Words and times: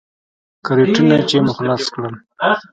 کرېټونه 0.65 1.15
چې 1.29 1.35
مو 1.43 1.51
خلاص 1.57 1.83
کړل. 1.93 2.13